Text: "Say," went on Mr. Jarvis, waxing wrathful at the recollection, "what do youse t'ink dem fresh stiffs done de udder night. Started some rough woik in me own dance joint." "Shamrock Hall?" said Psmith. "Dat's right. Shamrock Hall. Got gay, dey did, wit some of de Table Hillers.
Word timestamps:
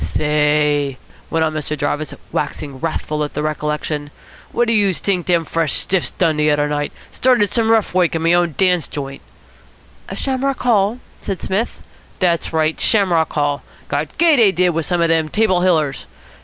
"Say," 0.03 0.97
went 1.29 1.45
on 1.45 1.53
Mr. 1.53 1.77
Jarvis, 1.77 2.15
waxing 2.31 2.79
wrathful 2.79 3.23
at 3.23 3.35
the 3.35 3.43
recollection, 3.43 4.09
"what 4.51 4.67
do 4.67 4.73
youse 4.73 4.99
t'ink 4.99 5.27
dem 5.27 5.45
fresh 5.45 5.73
stiffs 5.73 6.09
done 6.09 6.37
de 6.37 6.49
udder 6.49 6.67
night. 6.67 6.91
Started 7.11 7.51
some 7.51 7.69
rough 7.69 7.93
woik 7.93 8.15
in 8.15 8.23
me 8.23 8.35
own 8.35 8.55
dance 8.57 8.87
joint." 8.87 9.21
"Shamrock 10.11 10.63
Hall?" 10.63 10.97
said 11.21 11.39
Psmith. 11.39 11.83
"Dat's 12.17 12.51
right. 12.51 12.81
Shamrock 12.81 13.31
Hall. 13.33 13.61
Got 13.89 14.17
gay, 14.17 14.37
dey 14.37 14.51
did, 14.51 14.69
wit 14.69 14.85
some 14.85 15.01
of 15.01 15.09
de 15.09 15.29
Table 15.29 15.61
Hillers. 15.61 16.07